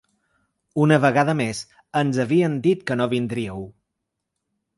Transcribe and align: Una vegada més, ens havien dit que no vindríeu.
Una 0.85 0.95
vegada 1.03 1.35
més, 1.41 1.61
ens 2.01 2.17
havien 2.25 2.57
dit 2.69 2.83
que 2.89 2.99
no 3.03 3.09
vindríeu. 3.13 3.63